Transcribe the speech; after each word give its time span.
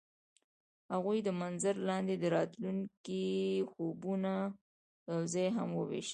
هغوی 0.93 1.17
د 1.23 1.29
منظر 1.41 1.75
لاندې 1.89 2.15
د 2.19 2.25
راتلونکي 2.35 3.27
خوبونه 3.71 4.33
یوځای 5.11 5.47
هم 5.57 5.69
وویشل. 5.79 6.09